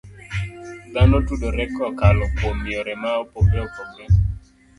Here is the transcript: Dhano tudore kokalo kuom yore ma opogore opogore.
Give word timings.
Dhano 0.93 1.17
tudore 1.27 1.65
kokalo 1.75 2.25
kuom 2.37 2.59
yore 2.73 2.93
ma 3.01 3.11
opogore 3.23 3.59
opogore. 3.67 4.05